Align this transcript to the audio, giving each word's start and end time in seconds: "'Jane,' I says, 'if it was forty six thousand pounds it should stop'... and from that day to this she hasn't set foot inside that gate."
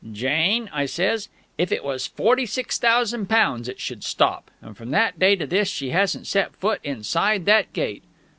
"'Jane,' 0.11 0.67
I 0.73 0.87
says, 0.87 1.29
'if 1.59 1.71
it 1.71 1.83
was 1.83 2.07
forty 2.07 2.47
six 2.47 2.79
thousand 2.79 3.29
pounds 3.29 3.69
it 3.69 3.79
should 3.79 4.03
stop'... 4.03 4.49
and 4.59 4.75
from 4.75 4.89
that 4.89 5.19
day 5.19 5.35
to 5.35 5.45
this 5.45 5.67
she 5.67 5.91
hasn't 5.91 6.25
set 6.25 6.55
foot 6.55 6.79
inside 6.83 7.45
that 7.45 7.71
gate." 7.71 8.01